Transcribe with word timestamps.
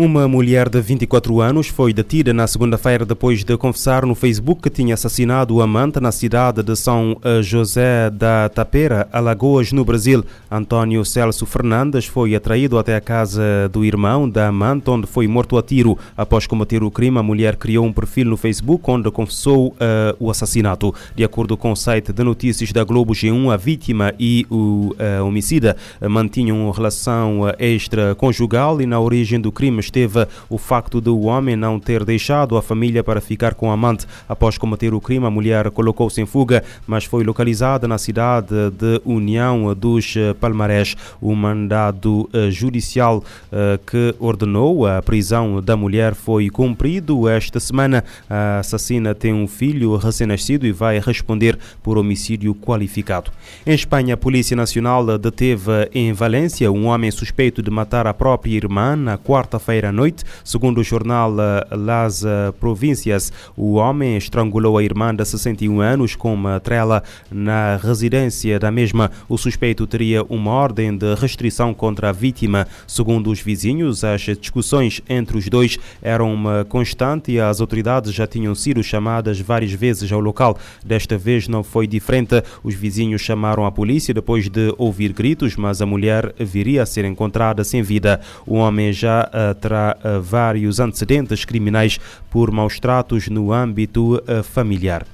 Uma 0.00 0.28
mulher 0.28 0.68
de 0.68 0.80
24 0.80 1.40
anos 1.40 1.66
foi 1.66 1.92
detida 1.92 2.32
na 2.32 2.46
segunda-feira 2.46 3.04
depois 3.04 3.42
de 3.42 3.56
confessar 3.56 4.06
no 4.06 4.14
Facebook 4.14 4.62
que 4.62 4.70
tinha 4.70 4.94
assassinado 4.94 5.56
o 5.56 5.60
amante 5.60 5.98
na 5.98 6.12
cidade 6.12 6.62
de 6.62 6.76
São 6.76 7.18
eh, 7.20 7.42
José 7.42 8.08
da 8.08 8.48
Tapera, 8.48 9.08
Alagoas, 9.12 9.72
no 9.72 9.84
Brasil. 9.84 10.24
António 10.48 11.04
Celso 11.04 11.44
Fernandes 11.44 12.06
foi 12.06 12.36
atraído 12.36 12.78
até 12.78 12.94
a 12.94 13.00
casa 13.00 13.68
do 13.72 13.84
irmão 13.84 14.30
da 14.30 14.46
amante, 14.46 14.88
onde 14.88 15.08
foi 15.08 15.26
morto 15.26 15.58
a 15.58 15.62
tiro. 15.64 15.98
Após 16.16 16.46
cometer 16.46 16.80
o 16.84 16.92
crime, 16.92 17.18
a 17.18 17.22
mulher 17.24 17.56
criou 17.56 17.84
um 17.84 17.92
perfil 17.92 18.26
no 18.26 18.36
Facebook 18.36 18.88
onde 18.88 19.10
confessou 19.10 19.70
uh, 19.70 19.74
o 20.20 20.30
assassinato. 20.30 20.94
De 21.16 21.24
acordo 21.24 21.56
com 21.56 21.72
o 21.72 21.76
site 21.76 22.12
de 22.12 22.22
notícias 22.22 22.70
da 22.70 22.84
Globo 22.84 23.14
G1, 23.14 23.52
a 23.52 23.56
vítima 23.56 24.14
e 24.16 24.46
o 24.48 24.94
uh, 24.94 25.26
homicida 25.26 25.76
mantinham 26.08 26.70
relação 26.70 27.40
extraconjugal 27.58 28.80
e 28.80 28.86
na 28.86 29.00
origem 29.00 29.40
do 29.40 29.50
crime 29.50 29.87
esteve 29.88 30.26
o 30.48 30.56
facto 30.56 31.00
de 31.00 31.10
o 31.10 31.22
homem 31.22 31.56
não 31.56 31.80
ter 31.80 32.04
deixado 32.04 32.56
a 32.56 32.62
família 32.62 33.02
para 33.02 33.20
ficar 33.20 33.54
com 33.54 33.70
a 33.70 33.74
amante. 33.74 34.06
Após 34.28 34.56
cometer 34.56 34.94
o 34.94 35.00
crime, 35.00 35.26
a 35.26 35.30
mulher 35.30 35.70
colocou-se 35.70 36.20
em 36.20 36.26
fuga, 36.26 36.62
mas 36.86 37.04
foi 37.04 37.24
localizada 37.24 37.88
na 37.88 37.98
cidade 37.98 38.48
de 38.70 39.00
União 39.04 39.74
dos 39.74 40.14
Palmarés. 40.40 40.96
O 41.20 41.34
mandado 41.34 42.28
eh, 42.32 42.50
judicial 42.50 43.22
eh, 43.50 43.78
que 43.86 44.14
ordenou 44.18 44.86
a 44.86 45.02
prisão 45.02 45.62
da 45.62 45.76
mulher 45.76 46.14
foi 46.14 46.50
cumprido 46.50 47.28
esta 47.28 47.60
semana. 47.60 48.04
A 48.28 48.58
assassina 48.58 49.14
tem 49.14 49.32
um 49.32 49.46
filho 49.46 49.96
recém-nascido 49.96 50.66
e 50.66 50.72
vai 50.72 50.98
responder 50.98 51.58
por 51.82 51.96
homicídio 51.96 52.54
qualificado. 52.54 53.30
Em 53.66 53.74
Espanha, 53.74 54.14
a 54.14 54.16
Polícia 54.16 54.56
Nacional 54.56 55.18
deteve 55.18 55.88
em 55.94 56.12
Valência 56.12 56.70
um 56.70 56.86
homem 56.86 57.10
suspeito 57.10 57.62
de 57.62 57.70
matar 57.70 58.06
a 58.06 58.14
própria 58.14 58.54
irmã 58.54 58.96
na 58.96 59.16
quarta-feira 59.16 59.77
à 59.84 59.92
noite. 59.92 60.24
Segundo 60.44 60.78
o 60.78 60.84
jornal 60.84 61.34
eh, 61.40 61.76
Las 61.76 62.24
eh, 62.24 62.52
Províncias, 62.58 63.32
o 63.56 63.74
homem 63.74 64.16
estrangulou 64.16 64.78
a 64.78 64.82
irmã 64.82 65.14
de 65.14 65.24
61 65.24 65.80
anos 65.80 66.14
com 66.14 66.32
uma 66.34 66.60
trela 66.60 67.02
na 67.30 67.76
residência 67.76 68.58
da 68.58 68.70
mesma. 68.70 69.10
O 69.28 69.36
suspeito 69.36 69.86
teria 69.86 70.22
uma 70.24 70.50
ordem 70.50 70.96
de 70.96 71.14
restrição 71.14 71.72
contra 71.74 72.10
a 72.10 72.12
vítima. 72.12 72.66
Segundo 72.86 73.30
os 73.30 73.40
vizinhos, 73.40 74.04
as 74.04 74.20
discussões 74.20 75.00
entre 75.08 75.36
os 75.36 75.48
dois 75.48 75.78
eram 76.02 76.32
uma 76.32 76.64
constante 76.64 77.32
e 77.32 77.40
as 77.40 77.60
autoridades 77.60 78.12
já 78.12 78.26
tinham 78.26 78.54
sido 78.54 78.82
chamadas 78.82 79.40
várias 79.40 79.72
vezes 79.72 80.10
ao 80.12 80.20
local. 80.20 80.58
Desta 80.84 81.16
vez 81.16 81.48
não 81.48 81.62
foi 81.62 81.86
diferente. 81.86 82.42
Os 82.62 82.74
vizinhos 82.74 83.22
chamaram 83.22 83.64
a 83.64 83.72
polícia 83.72 84.14
depois 84.14 84.48
de 84.48 84.74
ouvir 84.78 85.12
gritos, 85.12 85.56
mas 85.56 85.80
a 85.82 85.86
mulher 85.86 86.34
viria 86.38 86.82
a 86.82 86.86
ser 86.86 87.04
encontrada 87.04 87.64
sem 87.64 87.82
vida. 87.82 88.20
O 88.46 88.56
homem 88.56 88.92
já 88.92 89.28
uh, 89.28 89.54
terá 89.68 89.96
uh, 90.02 90.22
vários 90.22 90.80
antecedentes 90.80 91.44
criminais 91.44 92.00
por 92.30 92.50
maus 92.50 92.80
tratos 92.80 93.28
no 93.28 93.52
âmbito 93.52 94.16
uh, 94.16 94.42
familiar. 94.42 95.06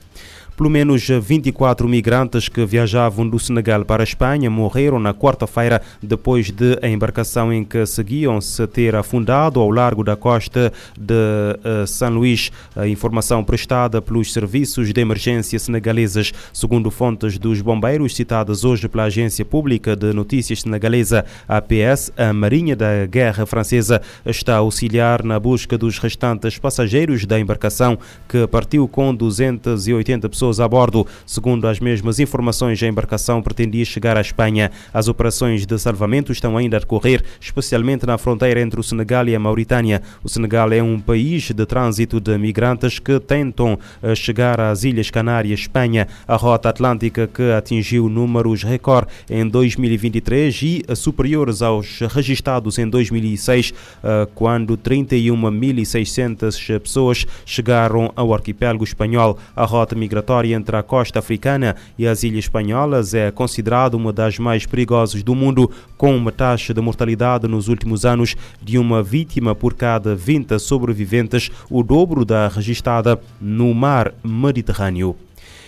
Pelo 0.57 0.71
menos 0.71 1.09
24 1.09 1.89
migrantes 1.89 2.49
que 2.49 2.65
viajavam 2.65 3.29
do 3.29 3.41
Senegal 3.41 3.85
para 3.85 4.03
a 4.03 4.05
Espanha 4.05 4.49
morreram 4.49 5.01
na 5.01 5.13
quarta-feira 5.13 5.83
depois 6.01 6.53
de 6.53 6.79
a 6.81 6.89
embarcação 6.89 7.53
em 7.53 7.65
que 7.65 7.85
seguiam 7.87 8.41
se 8.41 8.65
ter 8.69 8.95
afundado 8.95 9.59
ao 9.59 9.69
largo 9.69 10.05
da 10.05 10.15
costa 10.15 10.73
de 10.97 11.13
uh, 11.13 11.85
São 11.89 12.11
Luís. 12.11 12.53
A 12.77 12.87
informação 12.87 13.43
prestada 13.43 14.01
pelos 14.01 14.33
serviços 14.33 14.93
de 14.93 15.01
emergência 15.01 15.59
senegaleses, 15.59 16.33
segundo 16.53 16.89
fontes 16.89 17.37
dos 17.37 17.61
bombeiros 17.61 18.15
citadas 18.15 18.65
hoje 18.65 18.89
pela 18.89 19.05
agência 19.05 19.45
pública 19.45 19.97
de 19.97 20.13
notícias 20.13 20.61
senegalesa 20.61 21.25
APS, 21.49 22.13
a 22.17 22.33
Marinha 22.33 22.77
da 22.77 23.07
Guerra 23.07 23.45
Francesa 23.45 24.01
está 24.25 24.55
a 24.55 24.59
auxiliar 24.59 25.25
na 25.25 25.41
busca 25.41 25.77
dos 25.77 25.99
restantes 25.99 26.59
passageiros 26.59 27.27
da 27.27 27.41
embarcação 27.41 27.99
que 28.29 28.47
partiu 28.47 28.87
com 28.87 29.13
280 29.13 30.29
pessoas 30.29 30.44
pessoas 30.45 30.61
a 30.61 30.69
bordo. 30.69 31.07
Segundo 31.25 31.67
as 31.67 31.81
mesmas 31.81 32.21
informações, 32.21 32.83
a 32.83 32.87
embarcação 32.87 33.41
pretendia 33.41 33.85
chegar 33.85 34.17
à 34.17 34.21
Espanha. 34.21 34.71
As 34.93 35.09
operações 35.09 35.65
de 35.65 35.79
salvamento 35.79 36.33
estão 36.33 36.59
ainda 36.59 36.77
a 36.77 36.81
decorrer, 36.81 37.25
especialmente 37.41 38.05
na 38.05 38.19
fronteira 38.19 38.61
entre 38.61 38.79
o 38.79 38.83
Senegal 38.83 39.27
e 39.27 39.35
a 39.35 39.39
Mauritânia. 39.39 40.03
O 40.23 40.29
Senegal 40.29 40.71
é 40.73 40.83
um 40.83 41.01
país 41.01 41.51
de 41.51 41.65
trânsito 41.65 42.21
de 42.21 42.37
migrantes 42.37 42.99
que 42.99 43.19
tentam 43.21 43.79
eh, 44.03 44.15
chegar 44.15 44.61
às 44.61 44.85
Ilhas 44.85 45.11
Canárias, 45.11 45.61
Espanha. 45.61 46.07
A 46.29 46.37
rota 46.37 46.69
atlântica 46.69 47.27
que 47.27 47.53
atingiu 47.53 48.11
números 48.11 48.63
recorde 48.63 49.09
em 49.31 49.49
2023 49.49 50.63
e 50.63 50.83
superiores 50.95 51.63
aos 51.63 52.01
registados 52.01 52.79
em 52.79 52.87
2006, 52.87 53.73
eh, 54.03 54.29
quando 54.35 54.77
31.600 54.77 56.81
pessoas 56.81 57.27
chegaram 57.47 58.13
ao 58.15 58.35
arquipélago 58.35 58.85
espanhol. 58.85 59.39
A 59.57 59.65
rota 59.65 59.95
migratória 59.95 60.34
entre 60.43 60.77
a 60.77 60.83
costa 60.83 61.19
africana 61.19 61.77
e 61.99 62.07
as 62.07 62.23
ilhas 62.23 62.45
espanholas 62.45 63.15
é 63.15 63.31
considerada 63.31 63.97
uma 63.97 64.13
das 64.13 64.39
mais 64.39 64.65
perigosas 64.65 65.23
do 65.23 65.35
mundo, 65.35 65.71
com 65.97 66.17
uma 66.17 66.33
taxa 66.33 66.73
de 66.73 66.81
mortalidade 66.81 67.47
nos 67.47 67.69
últimos 67.69 68.05
anos 68.05 68.35
de 68.63 68.79
uma 68.79 69.03
vítima 69.03 69.55
por 69.55 69.75
cada 69.75 70.17
20 70.17 70.59
sobreviventes, 70.59 71.51
o 71.69 71.83
dobro 71.83 72.25
da 72.25 72.49
registrada 72.49 73.21
no 73.41 73.75
mar 73.75 74.15
Mediterrâneo. 74.25 75.17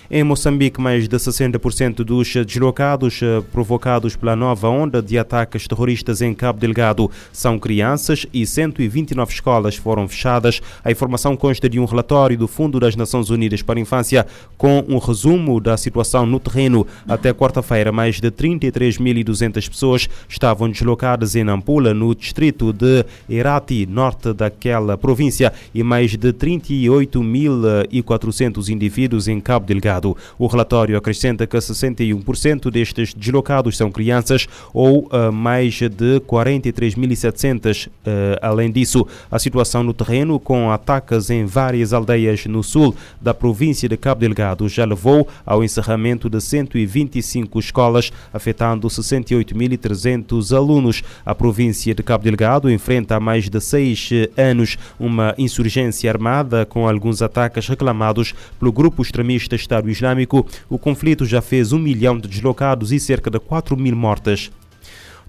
Em 0.08 0.22
Moçambique, 0.22 0.80
mais 0.80 1.08
de 1.08 1.16
60% 1.16 2.04
dos 2.04 2.32
deslocados 2.32 3.20
eh, 3.22 3.42
provocados 3.52 4.14
pela 4.14 4.36
nova 4.36 4.68
onda 4.68 5.02
de 5.02 5.18
ataques 5.18 5.66
terroristas 5.66 6.22
em 6.22 6.32
Cabo 6.32 6.60
Delgado 6.60 7.10
são 7.32 7.58
crianças 7.58 8.24
e 8.32 8.46
129 8.46 9.32
escolas 9.32 9.74
foram 9.74 10.06
fechadas. 10.06 10.62
A 10.84 10.92
informação 10.92 11.36
consta 11.36 11.68
de 11.68 11.80
um 11.80 11.84
relatório 11.84 12.38
do 12.38 12.46
Fundo 12.46 12.78
das 12.78 12.94
Nações 12.94 13.30
Unidas 13.30 13.62
para 13.62 13.80
a 13.80 13.82
Infância 13.82 14.24
com 14.56 14.84
um 14.88 14.98
resumo 14.98 15.60
da 15.60 15.76
situação 15.76 16.24
no 16.24 16.38
terreno. 16.38 16.86
Até 17.08 17.34
quarta-feira, 17.34 17.90
mais 17.90 18.20
de 18.20 18.30
33.200 18.30 19.68
pessoas 19.68 20.08
estavam 20.28 20.70
deslocadas 20.70 21.34
em 21.34 21.42
Nampula, 21.42 21.92
no 21.92 22.14
distrito 22.14 22.72
de 22.72 23.04
Irati, 23.28 23.86
norte 23.86 24.32
daquela 24.32 24.96
província, 24.96 25.52
e 25.74 25.82
mais 25.82 26.12
de 26.12 26.32
38.400 26.32 28.68
indivíduos 28.68 29.26
em 29.26 29.40
Cabo 29.40 29.66
Delgado. 29.66 29.95
O 30.38 30.46
relatório 30.46 30.96
acrescenta 30.96 31.46
que 31.46 31.56
61% 31.56 32.70
destes 32.70 33.14
deslocados 33.14 33.76
são 33.76 33.90
crianças 33.90 34.46
ou 34.72 35.06
uh, 35.06 35.32
mais 35.32 35.74
de 35.74 36.20
43.700. 36.20 37.86
Uh, 37.86 37.90
além 38.42 38.70
disso, 38.70 39.06
a 39.30 39.38
situação 39.38 39.82
no 39.82 39.92
terreno, 39.92 40.38
com 40.38 40.70
ataques 40.70 41.30
em 41.30 41.44
várias 41.44 41.92
aldeias 41.92 42.46
no 42.46 42.62
sul 42.62 42.94
da 43.20 43.32
província 43.32 43.88
de 43.88 43.96
Cabo 43.96 44.20
Delgado, 44.20 44.68
já 44.68 44.84
levou 44.84 45.26
ao 45.44 45.62
encerramento 45.62 46.28
de 46.28 46.40
125 46.40 47.58
escolas, 47.58 48.12
afetando 48.32 48.88
68.300 48.88 50.56
alunos. 50.56 51.02
A 51.24 51.34
província 51.34 51.94
de 51.94 52.02
Cabo 52.02 52.24
Delgado 52.24 52.70
enfrenta 52.70 53.16
há 53.16 53.20
mais 53.20 53.48
de 53.48 53.60
seis 53.60 54.10
anos 54.36 54.76
uma 54.98 55.34
insurgência 55.38 56.10
armada 56.10 56.64
com 56.66 56.88
alguns 56.88 57.22
ataques 57.22 57.68
reclamados 57.68 58.34
pelo 58.58 58.72
grupo 58.72 59.02
extremista 59.02 59.56
Estado 59.56 59.85
Estado 59.90 60.06
Islâmico, 60.06 60.46
o 60.68 60.78
conflito 60.78 61.24
já 61.24 61.40
fez 61.40 61.72
um 61.72 61.78
milhão 61.78 62.18
de 62.18 62.28
deslocados 62.28 62.92
e 62.92 63.00
cerca 63.00 63.30
de 63.30 63.38
4 63.38 63.76
mil 63.76 63.96
mortes. 63.96 64.50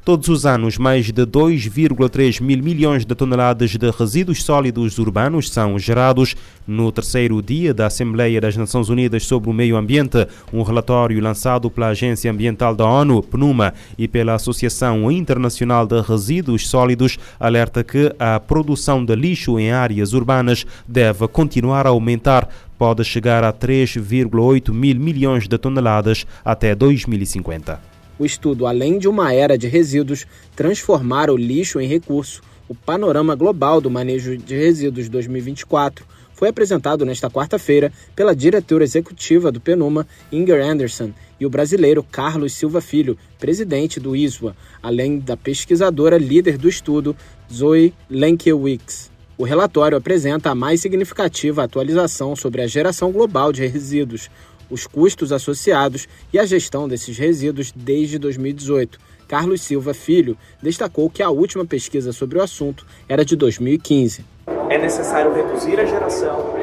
Todos 0.07 0.30
os 0.30 0.45
anos, 0.45 0.77
mais 0.77 1.07
de 1.07 1.25
2,3 1.25 2.42
mil 2.42 2.63
milhões 2.63 3.06
de 3.06 3.13
toneladas 3.13 3.71
de 3.71 3.92
resíduos 3.92 4.42
sólidos 4.42 4.98
urbanos 5.00 5.50
são 5.50 5.77
gerados. 5.77 6.33
No 6.65 6.94
terceiro 6.94 7.42
dia 7.42 7.74
da 7.74 7.88
Assembleia 7.88 8.39
das 8.39 8.56
Nações 8.56 8.88
Unidas 8.88 9.25
sobre 9.25 9.50
o 9.50 9.54
Meio 9.54 9.75
Ambiente, 9.75 10.25
um 10.54 10.62
relatório 10.62 11.21
lançado 11.21 11.69
pela 11.69 11.88
Agência 11.88 12.31
Ambiental 12.31 12.74
da 12.74 12.86
ONU, 12.86 13.21
PNUMA, 13.21 13.74
e 13.98 14.07
pela 14.07 14.36
Associação 14.36 15.12
Internacional 15.12 15.86
de 15.86 16.00
Resíduos 16.00 16.69
Sólidos, 16.69 17.19
alerta 17.38 17.83
que 17.83 18.10
a 18.18 18.39
produção 18.39 19.03
de 19.03 19.13
lixo 19.13 19.60
em 19.60 19.74
áreas 19.74 20.13
urbanas 20.13 20.65
deve 20.88 21.27
continuar 21.27 21.86
a 21.86 21.89
aumentar 21.89 22.48
pode 22.77 23.03
chegar 23.03 23.44
a 23.44 23.51
3,8 23.51 24.71
mil 24.71 24.95
milhões 25.01 25.50
de 25.50 25.57
toneladas 25.57 26.25
até 26.45 26.74
2050. 26.74 27.96
O 28.19 28.25
estudo, 28.25 28.65
além 28.65 28.97
de 28.97 29.07
uma 29.07 29.33
era 29.33 29.57
de 29.57 29.67
resíduos, 29.67 30.25
transformar 30.55 31.29
o 31.29 31.37
lixo 31.37 31.79
em 31.79 31.87
recurso, 31.87 32.41
o 32.67 32.75
panorama 32.75 33.35
global 33.35 33.79
do 33.79 33.89
manejo 33.89 34.37
de 34.37 34.55
resíduos 34.55 35.07
2024, 35.07 36.05
foi 36.33 36.49
apresentado 36.49 37.03
nesta 37.03 37.29
quarta-feira 37.29 37.91
pela 38.15 38.35
diretora 38.35 38.83
executiva 38.83 39.51
do 39.51 39.59
PNUMA, 39.59 40.07
Inger 40.31 40.63
Anderson, 40.63 41.11
e 41.39 41.45
o 41.45 41.49
brasileiro 41.49 42.03
Carlos 42.03 42.53
Silva 42.53 42.81
Filho, 42.81 43.17
presidente 43.39 43.99
do 43.99 44.15
ISWA, 44.15 44.55
além 44.81 45.19
da 45.19 45.35
pesquisadora 45.35 46.17
líder 46.17 46.57
do 46.57 46.69
estudo, 46.69 47.15
Zoe 47.51 47.93
Lenkiewicz. 48.09 49.09
O 49.37 49.43
relatório 49.43 49.97
apresenta 49.97 50.49
a 50.49 50.55
mais 50.55 50.81
significativa 50.81 51.63
atualização 51.63 52.35
sobre 52.35 52.61
a 52.61 52.67
geração 52.67 53.11
global 53.11 53.51
de 53.51 53.65
resíduos, 53.65 54.29
os 54.69 54.87
custos 54.87 55.31
associados 55.31 56.07
e 56.31 56.39
a 56.39 56.45
gestão 56.45 56.87
desses 56.87 57.17
resíduos 57.17 57.71
desde 57.75 58.17
2018, 58.17 58.99
Carlos 59.27 59.61
Silva 59.61 59.93
Filho, 59.93 60.37
destacou 60.61 61.09
que 61.09 61.21
a 61.21 61.29
última 61.29 61.65
pesquisa 61.65 62.11
sobre 62.11 62.37
o 62.37 62.41
assunto 62.41 62.85
era 63.09 63.25
de 63.25 63.35
2015. 63.35 64.23
É 64.69 64.77
necessário 64.77 65.33
reduzir 65.33 65.79
a 65.79 65.85
geração, 65.85 66.53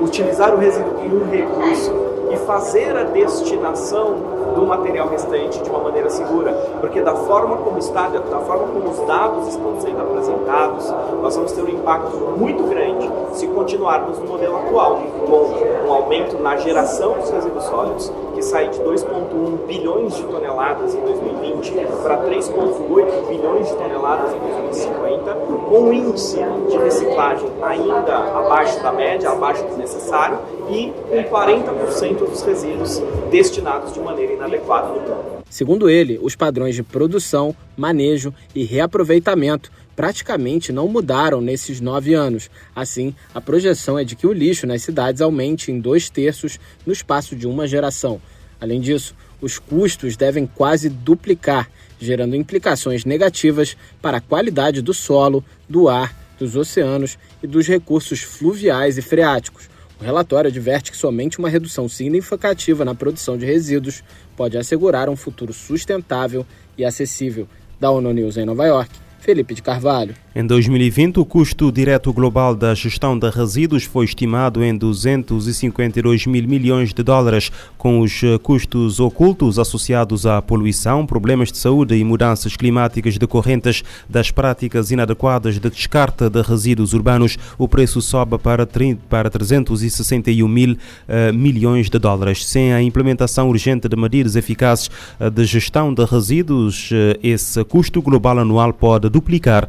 utilizar 0.00 0.54
o 0.54 0.58
resíduo 0.58 0.94
como 0.94 1.30
recurso 1.30 1.92
e 2.32 2.36
fazer 2.46 2.96
a 2.96 3.04
destinação 3.04 4.33
do 4.54 4.66
material 4.66 5.08
restante 5.08 5.62
de 5.62 5.70
uma 5.70 5.80
maneira 5.80 6.10
segura, 6.10 6.52
porque 6.80 7.00
da 7.00 7.14
forma 7.14 7.56
como 7.58 7.78
está, 7.78 8.08
da 8.08 8.38
forma 8.40 8.66
como 8.68 8.90
os 8.90 9.00
dados 9.06 9.48
estão 9.48 9.80
sendo 9.80 10.00
apresentados, 10.00 10.92
nós 11.20 11.34
vamos 11.34 11.52
ter 11.52 11.62
um 11.62 11.68
impacto 11.68 12.16
muito 12.36 12.62
grande 12.64 13.10
se 13.32 13.46
continuarmos 13.48 14.18
no 14.18 14.26
modelo 14.26 14.56
atual, 14.56 15.00
com 15.26 15.88
um 15.88 15.92
aumento 15.92 16.38
na 16.38 16.56
geração 16.56 17.14
dos 17.14 17.30
resíduos 17.30 17.64
sólidos, 17.64 18.12
que 18.34 18.42
sai 18.42 18.68
de 18.68 18.80
2,1 18.80 19.66
bilhões 19.66 20.14
de 20.14 20.24
toneladas 20.24 20.94
em 20.94 21.00
2020 21.00 21.72
para 22.02 22.18
3,8 22.18 23.28
bilhões 23.28 23.68
de 23.68 23.74
toneladas 23.74 24.34
em 24.34 24.38
2050, 24.38 25.34
com 25.68 25.78
um 25.78 25.92
índice 25.92 26.38
de 26.68 26.76
reciclagem 26.76 27.50
ainda 27.62 28.16
abaixo 28.16 28.82
da 28.82 28.92
média, 28.92 29.30
abaixo 29.30 29.64
do 29.64 29.76
necessário, 29.76 30.38
e 30.68 30.92
com 31.10 31.36
40% 31.36 32.18
dos 32.18 32.42
resíduos 32.42 33.02
destinados 33.30 33.92
de 33.92 34.00
maneira 34.00 34.32
inadequada 34.34 34.88
no 34.88 35.00
campo. 35.00 35.44
Segundo 35.48 35.88
ele, 35.88 36.18
os 36.20 36.34
padrões 36.34 36.74
de 36.74 36.82
produção, 36.82 37.54
manejo 37.76 38.34
e 38.54 38.64
reaproveitamento 38.64 39.70
praticamente 39.94 40.72
não 40.72 40.88
mudaram 40.88 41.40
nesses 41.40 41.80
nove 41.80 42.14
anos. 42.14 42.50
Assim, 42.74 43.14
a 43.32 43.40
projeção 43.40 43.98
é 43.98 44.04
de 44.04 44.16
que 44.16 44.26
o 44.26 44.32
lixo 44.32 44.66
nas 44.66 44.82
cidades 44.82 45.22
aumente 45.22 45.70
em 45.70 45.78
dois 45.78 46.10
terços 46.10 46.58
no 46.84 46.92
espaço 46.92 47.36
de 47.36 47.46
uma 47.46 47.66
geração. 47.66 48.20
Além 48.60 48.80
disso, 48.80 49.14
os 49.40 49.58
custos 49.58 50.16
devem 50.16 50.46
quase 50.46 50.88
duplicar, 50.88 51.70
gerando 52.00 52.34
implicações 52.34 53.04
negativas 53.04 53.76
para 54.00 54.16
a 54.16 54.20
qualidade 54.20 54.82
do 54.82 54.94
solo, 54.94 55.44
do 55.68 55.88
ar, 55.88 56.16
dos 56.38 56.56
oceanos 56.56 57.18
e 57.42 57.46
dos 57.46 57.66
recursos 57.66 58.22
fluviais 58.22 58.98
e 58.98 59.02
freáticos. 59.02 59.68
O 60.00 60.04
relatório 60.04 60.48
adverte 60.48 60.90
que 60.90 60.96
somente 60.96 61.38
uma 61.38 61.48
redução 61.48 61.88
significativa 61.88 62.84
na 62.84 62.94
produção 62.94 63.38
de 63.38 63.46
resíduos 63.46 64.02
pode 64.36 64.58
assegurar 64.58 65.08
um 65.08 65.16
futuro 65.16 65.52
sustentável 65.52 66.44
e 66.76 66.84
acessível. 66.84 67.48
Da 67.78 67.90
ONU 67.90 68.12
News 68.12 68.36
em 68.36 68.44
Nova 68.44 68.66
York, 68.66 68.90
Felipe 69.20 69.54
de 69.54 69.62
Carvalho. 69.62 70.14
Em 70.36 70.44
2020, 70.44 71.20
o 71.20 71.24
custo 71.24 71.70
direto 71.70 72.12
global 72.12 72.56
da 72.56 72.74
gestão 72.74 73.16
de 73.16 73.30
resíduos 73.30 73.84
foi 73.84 74.04
estimado 74.04 74.64
em 74.64 74.76
252 74.76 76.26
mil 76.26 76.48
milhões 76.48 76.92
de 76.92 77.04
dólares, 77.04 77.52
com 77.78 78.00
os 78.00 78.20
eh, 78.24 78.36
custos 78.38 78.98
ocultos 78.98 79.60
associados 79.60 80.26
à 80.26 80.42
poluição, 80.42 81.06
problemas 81.06 81.52
de 81.52 81.58
saúde 81.58 81.94
e 81.94 82.02
mudanças 82.02 82.56
climáticas 82.56 83.16
decorrentes 83.16 83.84
das 84.08 84.32
práticas 84.32 84.90
inadequadas 84.90 85.60
de 85.60 85.70
descarte 85.70 86.28
de 86.28 86.42
resíduos 86.42 86.94
urbanos. 86.94 87.38
O 87.56 87.68
preço 87.68 88.02
sobe 88.02 88.36
para, 88.36 88.68
para 89.08 89.30
361 89.30 90.48
mil 90.48 90.72
uh, 90.72 91.32
milhões 91.32 91.88
de 91.88 91.98
dólares. 92.00 92.44
Sem 92.44 92.72
a 92.72 92.82
implementação 92.82 93.48
urgente 93.48 93.88
de 93.88 93.94
medidas 93.94 94.34
eficazes 94.34 94.90
uh, 95.20 95.30
de 95.30 95.44
gestão 95.44 95.94
de 95.94 96.04
resíduos, 96.04 96.90
esse 97.22 97.62
custo 97.66 98.02
global 98.02 98.40
anual 98.40 98.72
pode 98.72 99.08
duplicar 99.08 99.68